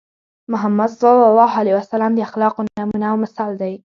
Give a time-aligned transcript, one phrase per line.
[0.51, 1.01] محمد ص
[2.17, 3.73] د اخلاقو نمونه او مثال دی.